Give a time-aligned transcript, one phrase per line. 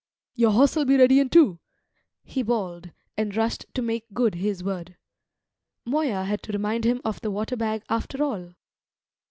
[0.33, 1.59] "Your horse'll be ready in two!"
[2.23, 4.97] he bawled, and rushed to make good his word.
[5.85, 8.55] Moya had to remind him of the water bag after all.